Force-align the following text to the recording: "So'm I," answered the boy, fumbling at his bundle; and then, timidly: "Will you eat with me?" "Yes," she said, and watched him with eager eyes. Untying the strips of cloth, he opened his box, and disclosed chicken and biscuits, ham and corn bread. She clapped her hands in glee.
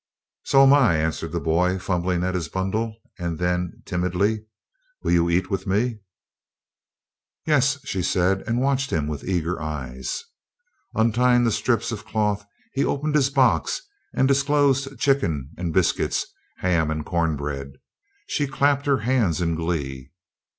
"So'm 0.45 0.73
I," 0.73 0.97
answered 0.97 1.31
the 1.31 1.39
boy, 1.39 1.77
fumbling 1.77 2.23
at 2.23 2.33
his 2.33 2.49
bundle; 2.49 2.95
and 3.19 3.37
then, 3.37 3.83
timidly: 3.85 4.45
"Will 5.03 5.11
you 5.11 5.29
eat 5.29 5.51
with 5.51 5.67
me?" 5.67 5.99
"Yes," 7.45 7.77
she 7.85 8.01
said, 8.01 8.43
and 8.47 8.59
watched 8.61 8.89
him 8.89 9.05
with 9.05 9.23
eager 9.23 9.61
eyes. 9.61 10.23
Untying 10.95 11.43
the 11.43 11.51
strips 11.51 11.91
of 11.91 12.03
cloth, 12.03 12.43
he 12.73 12.83
opened 12.83 13.13
his 13.13 13.29
box, 13.29 13.79
and 14.11 14.27
disclosed 14.27 14.97
chicken 14.97 15.51
and 15.55 15.71
biscuits, 15.71 16.25
ham 16.57 16.89
and 16.89 17.05
corn 17.05 17.35
bread. 17.35 17.73
She 18.25 18.47
clapped 18.47 18.87
her 18.87 19.01
hands 19.05 19.39
in 19.39 19.53
glee. 19.53 20.09